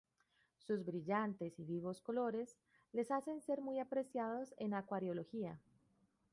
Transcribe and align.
Sus 0.57 0.83
brillantes 0.83 1.59
y 1.59 1.63
vivos 1.63 2.01
colores 2.01 2.57
les 2.91 3.11
hacen 3.11 3.39
ser 3.39 3.61
muy 3.61 3.77
apreciados 3.77 4.51
en 4.57 4.73
acuariología. 4.73 5.59